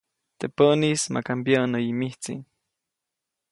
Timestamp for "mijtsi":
1.99-2.33